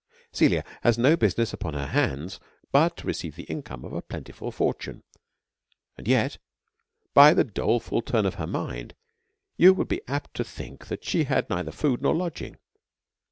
[0.33, 2.39] Caelia has no business upon her hands,
[2.71, 5.03] but to receive the income of a plentiful for tune;
[5.95, 6.39] but yet,
[7.13, 8.95] by the doleful turn of her mind,
[9.57, 12.55] you would be apt to think that she had neither food nor lodging".